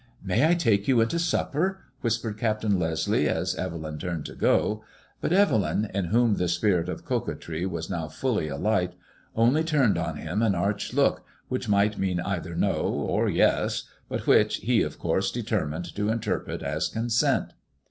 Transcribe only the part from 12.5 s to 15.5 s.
no or yes, but which he of course